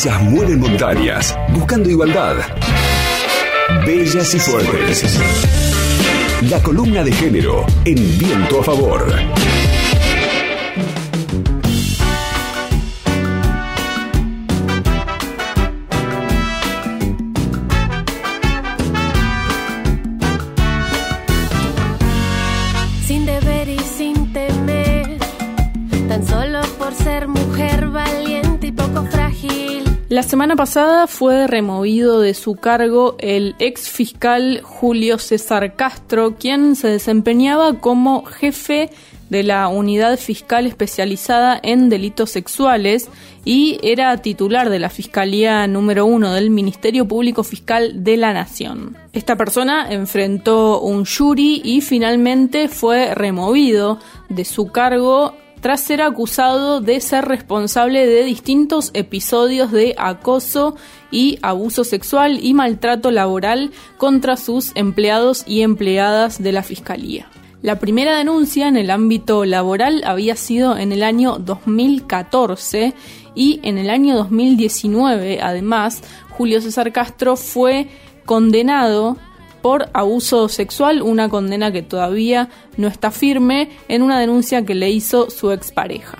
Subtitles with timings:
[0.00, 2.36] Ellas mueven montañas, buscando igualdad.
[3.84, 5.18] Bellas y fuertes.
[6.48, 9.12] La columna de género en viento a favor.
[30.18, 36.74] La semana pasada fue removido de su cargo el ex fiscal Julio César Castro, quien
[36.74, 38.90] se desempeñaba como jefe
[39.30, 43.08] de la unidad fiscal especializada en delitos sexuales
[43.44, 48.96] y era titular de la Fiscalía número uno del Ministerio Público Fiscal de la Nación.
[49.12, 56.80] Esta persona enfrentó un jury y finalmente fue removido de su cargo tras ser acusado
[56.80, 60.76] de ser responsable de distintos episodios de acoso
[61.10, 67.28] y abuso sexual y maltrato laboral contra sus empleados y empleadas de la Fiscalía.
[67.60, 72.94] La primera denuncia en el ámbito laboral había sido en el año 2014
[73.34, 77.88] y en el año 2019, además, Julio César Castro fue
[78.24, 79.16] condenado
[79.62, 84.90] por abuso sexual, una condena que todavía no está firme en una denuncia que le
[84.90, 86.18] hizo su expareja.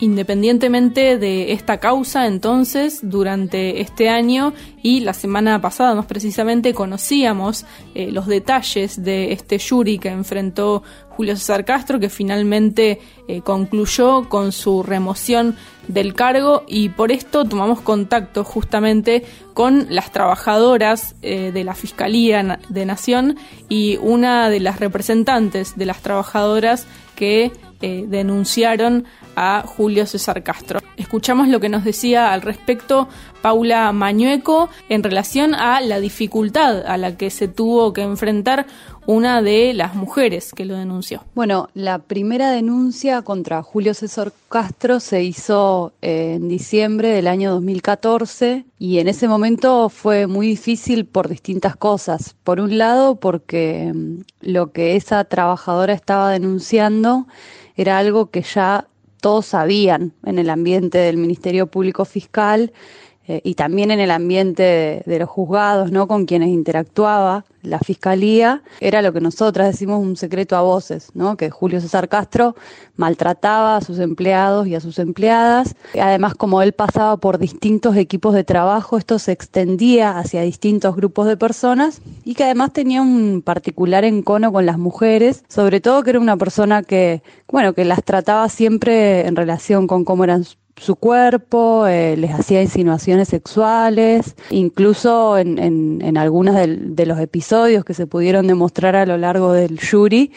[0.00, 7.66] Independientemente de esta causa, entonces, durante este año y la semana pasada más precisamente, conocíamos
[7.96, 10.84] eh, los detalles de este jury que enfrentó
[11.18, 15.56] Julio César Castro, que finalmente eh, concluyó con su remoción
[15.88, 22.60] del cargo y por esto tomamos contacto justamente con las trabajadoras eh, de la Fiscalía
[22.68, 23.36] de Nación
[23.68, 29.04] y una de las representantes de las trabajadoras que denunciaron
[29.36, 30.80] a Julio César Castro.
[30.96, 33.08] Escuchamos lo que nos decía al respecto
[33.40, 38.66] Paula Mañueco en relación a la dificultad a la que se tuvo que enfrentar
[39.08, 41.24] una de las mujeres que lo denunció.
[41.34, 48.66] Bueno, la primera denuncia contra Julio César Castro se hizo en diciembre del año 2014
[48.78, 52.36] y en ese momento fue muy difícil por distintas cosas.
[52.44, 57.26] Por un lado, porque mm, lo que esa trabajadora estaba denunciando
[57.76, 58.88] era algo que ya
[59.22, 62.74] todos sabían en el ambiente del Ministerio Público Fiscal
[63.28, 66.08] eh, y también en el ambiente de, de, los juzgados, ¿no?
[66.08, 71.36] Con quienes interactuaba la fiscalía, era lo que nosotras decimos un secreto a voces, ¿no?
[71.36, 72.56] Que Julio César Castro
[72.96, 75.76] maltrataba a sus empleados y a sus empleadas.
[76.00, 81.26] Además, como él pasaba por distintos equipos de trabajo, esto se extendía hacia distintos grupos
[81.26, 86.10] de personas y que además tenía un particular encono con las mujeres, sobre todo que
[86.10, 90.44] era una persona que, bueno, que las trataba siempre en relación con cómo eran
[90.80, 97.84] su cuerpo, eh, les hacía insinuaciones sexuales, incluso en, en, algunos de, de, los episodios
[97.84, 100.32] que se pudieron demostrar a lo largo del jury,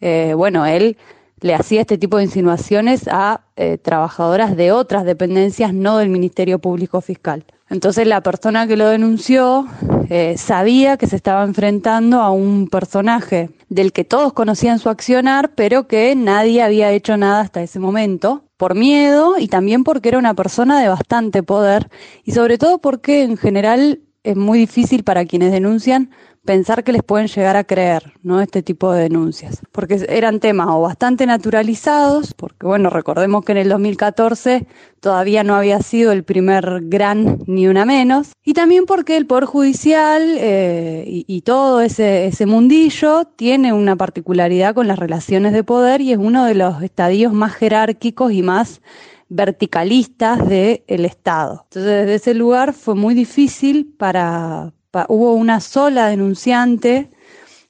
[0.00, 0.96] eh, bueno, él
[1.40, 6.58] le hacía este tipo de insinuaciones a eh, trabajadoras de otras dependencias, no del Ministerio
[6.58, 7.44] Público Fiscal.
[7.68, 9.66] Entonces la persona que lo denunció
[10.08, 15.54] eh, sabía que se estaba enfrentando a un personaje del que todos conocían su accionar,
[15.54, 20.18] pero que nadie había hecho nada hasta ese momento, por miedo y también porque era
[20.18, 21.90] una persona de bastante poder
[22.24, 26.10] y sobre todo porque en general es muy difícil para quienes denuncian
[26.44, 28.40] pensar que les pueden llegar a creer, ¿no?
[28.40, 29.60] Este tipo de denuncias.
[29.72, 34.66] Porque eran temas o bastante naturalizados, porque bueno, recordemos que en el 2014
[35.00, 39.44] todavía no había sido el primer gran ni una menos, y también porque el Poder
[39.44, 45.64] Judicial eh, y, y, todo ese, ese mundillo tiene una particularidad con las relaciones de
[45.64, 48.80] poder y es uno de los estadios más jerárquicos y más
[49.28, 51.64] verticalistas del Estado.
[51.64, 54.72] Entonces, desde ese lugar fue muy difícil para,
[55.08, 57.10] hubo una sola denunciante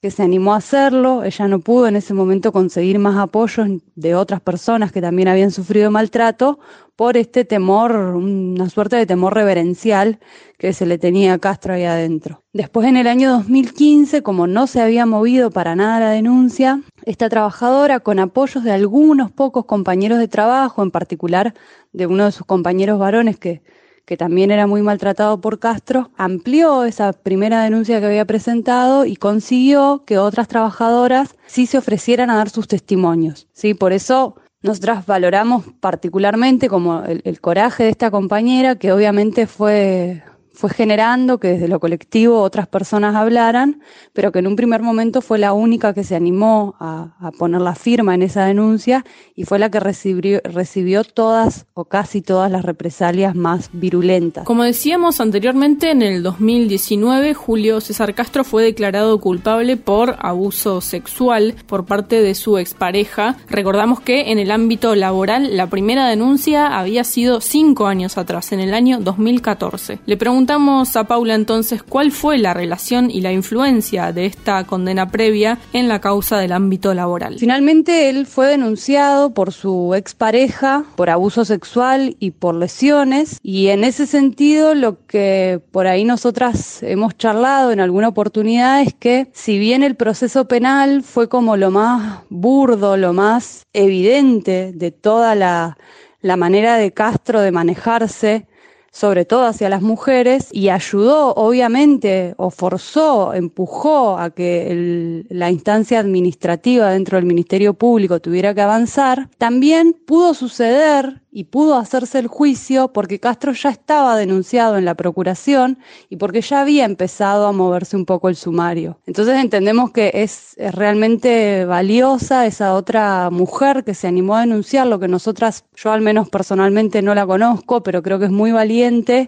[0.00, 4.14] que se animó a hacerlo, ella no pudo en ese momento conseguir más apoyos de
[4.14, 6.58] otras personas que también habían sufrido maltrato
[6.96, 10.18] por este temor, una suerte de temor reverencial
[10.58, 12.42] que se le tenía a Castro ahí adentro.
[12.54, 17.28] Después en el año 2015, como no se había movido para nada la denuncia, esta
[17.28, 21.52] trabajadora, con apoyos de algunos pocos compañeros de trabajo, en particular
[21.92, 23.62] de uno de sus compañeros varones que
[24.04, 29.16] que también era muy maltratado por Castro, amplió esa primera denuncia que había presentado y
[29.16, 33.46] consiguió que otras trabajadoras sí se ofrecieran a dar sus testimonios.
[33.52, 33.74] ¿sí?
[33.74, 40.22] Por eso nosotras valoramos particularmente como el, el coraje de esta compañera, que obviamente fue
[40.60, 43.80] fue generando que desde lo colectivo otras personas hablaran,
[44.12, 47.74] pero que en un primer momento fue la única que se animó a, poner la
[47.74, 52.62] firma en esa denuncia y fue la que recibió, recibió todas o casi todas las
[52.62, 54.44] represalias más virulentas.
[54.44, 61.54] Como decíamos anteriormente, en el 2019 Julio César Castro fue declarado culpable por abuso sexual
[61.66, 63.38] por parte de su expareja.
[63.48, 68.60] Recordamos que en el ámbito laboral la primera denuncia había sido cinco años atrás, en
[68.60, 70.00] el año 2014.
[70.04, 75.08] Le preguntamos a Paula entonces cuál fue la relación y la influencia de esta condena
[75.08, 77.36] previa en la causa del ámbito laboral.
[77.38, 83.84] Finalmente él fue denunciado por su expareja por abuso sexual y por lesiones y en
[83.84, 89.56] ese sentido lo que por ahí nosotras hemos charlado en alguna oportunidad es que si
[89.56, 95.78] bien el proceso penal fue como lo más burdo, lo más evidente de toda la,
[96.22, 98.46] la manera de Castro de manejarse,
[98.90, 106.00] sobre todo hacia las mujeres, y ayudó, obviamente, o forzó, empujó a que la instancia
[106.00, 112.26] administrativa dentro del Ministerio Público tuviera que avanzar, también pudo suceder y pudo hacerse el
[112.26, 115.78] juicio porque Castro ya estaba denunciado en la procuración
[116.08, 118.98] y porque ya había empezado a moverse un poco el sumario.
[119.06, 124.88] Entonces entendemos que es, es realmente valiosa esa otra mujer que se animó a denunciar
[124.88, 128.50] lo que nosotras, yo al menos personalmente no la conozco, pero creo que es muy
[128.50, 128.79] valiente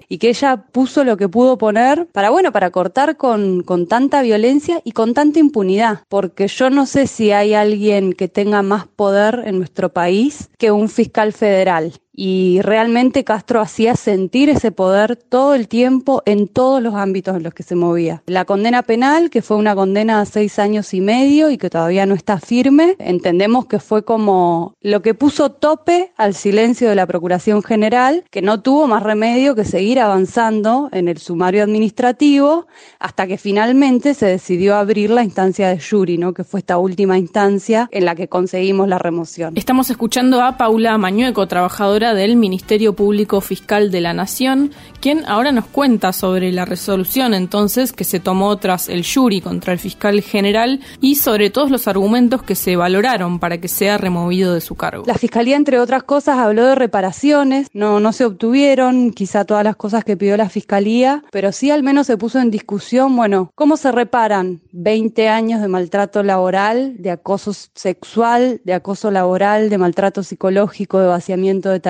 [0.09, 4.23] y que ella puso lo que pudo poner para, bueno, para cortar con, con tanta
[4.23, 8.87] violencia y con tanta impunidad, porque yo no sé si hay alguien que tenga más
[8.87, 15.17] poder en nuestro país que un fiscal federal y realmente Castro hacía sentir ese poder
[15.17, 18.23] todo el tiempo en todos los ámbitos en los que se movía.
[18.27, 22.07] La condena penal, que fue una condena a seis años y medio y que todavía
[22.07, 27.07] no está firme, entendemos que fue como lo que puso tope al silencio de la
[27.07, 32.67] Procuración General, que no tuvo más remedio que seguir avanzando en el sumario administrativo
[32.99, 36.35] hasta que finalmente se decidió abrir la instancia de jury, ¿no?
[36.35, 39.55] que fue esta última instancia en la que conseguimos la remoción.
[39.57, 45.53] Estamos escuchando a Paula Mañueco, trabajadora del Ministerio Público Fiscal de la Nación, quien ahora
[45.53, 50.21] nos cuenta sobre la resolución entonces que se tomó tras el jury contra el fiscal
[50.21, 54.75] general y sobre todos los argumentos que se valoraron para que sea removido de su
[54.75, 55.05] cargo.
[55.07, 59.77] La Fiscalía, entre otras cosas, habló de reparaciones, no, no se obtuvieron quizá todas las
[59.77, 63.77] cosas que pidió la Fiscalía, pero sí al menos se puso en discusión, bueno, ¿cómo
[63.77, 70.23] se reparan 20 años de maltrato laboral, de acoso sexual, de acoso laboral, de maltrato
[70.23, 71.81] psicológico, de vaciamiento de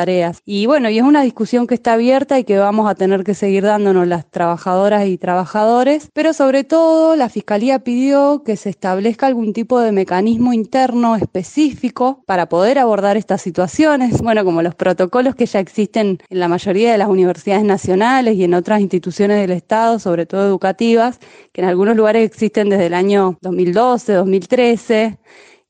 [0.44, 3.34] Y bueno, y es una discusión que está abierta y que vamos a tener que
[3.34, 9.26] seguir dándonos las trabajadoras y trabajadores, pero sobre todo la Fiscalía pidió que se establezca
[9.26, 15.36] algún tipo de mecanismo interno específico para poder abordar estas situaciones, bueno, como los protocolos
[15.36, 19.52] que ya existen en la mayoría de las universidades nacionales y en otras instituciones del
[19.52, 21.20] Estado, sobre todo educativas,
[21.52, 25.18] que en algunos lugares existen desde el año 2012, 2013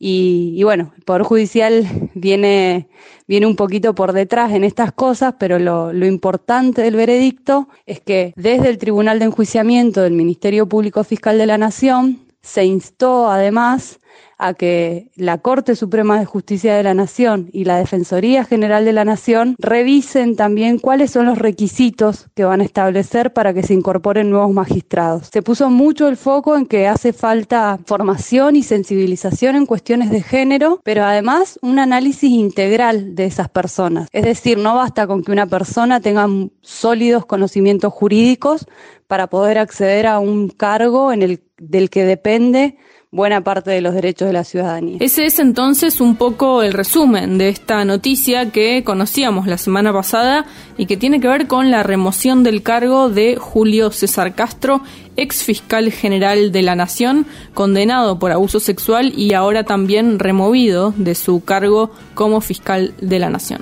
[0.05, 2.89] y, bueno, el Poder Judicial viene,
[3.29, 8.33] viene un poquito por detrás en estas cosas, pero lo importante del veredicto es que
[8.35, 14.01] desde el Tribunal de Enjuiciamiento del Ministerio Público Fiscal de la Nación se instó además
[14.43, 18.93] a que la Corte Suprema de Justicia de la Nación y la Defensoría General de
[18.93, 23.75] la Nación revisen también cuáles son los requisitos que van a establecer para que se
[23.75, 25.29] incorporen nuevos magistrados.
[25.33, 30.23] Se puso mucho el foco en que hace falta formación y sensibilización en cuestiones de
[30.23, 34.09] género, pero además un análisis integral de esas personas.
[34.11, 36.27] Es decir, no basta con que una persona tenga
[36.63, 38.67] sólidos conocimientos jurídicos
[39.07, 42.77] para poder acceder a un cargo en el del que depende
[43.15, 44.97] buena parte de los derechos de la ciudadanía.
[44.99, 50.47] Ese es entonces un poco el resumen de esta noticia que conocíamos la semana pasada
[50.79, 54.81] y que tiene que ver con la remoción del cargo de Julio César Castro,
[55.17, 61.15] ex fiscal general de la Nación, condenado por abuso sexual y ahora también removido de
[61.15, 63.61] su cargo como fiscal de la Nación.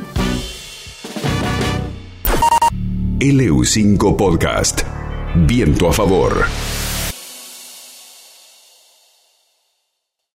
[3.19, 4.83] LU5 Podcast.
[5.35, 6.47] Viento a favor.